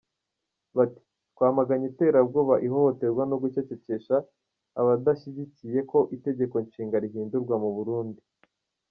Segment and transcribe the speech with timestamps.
[0.77, 1.01] Bati
[1.33, 4.15] “Twamaganye iterabwoba, ihohoterwa no gucecekesha
[4.79, 8.21] abadashyigikiye ko itegeko Nshinga rihindurwa mu Burundi”.